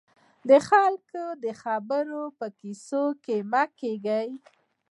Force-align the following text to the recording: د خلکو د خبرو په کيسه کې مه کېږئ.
د 0.49 0.51
خلکو 0.67 1.23
د 1.43 1.45
خبرو 1.61 2.23
په 2.37 2.47
کيسه 2.59 3.03
کې 3.23 3.37
مه 3.51 3.63
کېږئ. 3.79 4.29